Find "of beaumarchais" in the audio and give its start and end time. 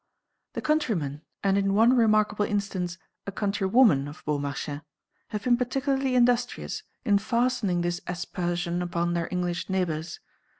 4.07-4.81